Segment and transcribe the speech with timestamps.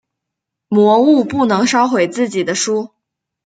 [0.67, 2.89] 魔物不能烧毁自己的书。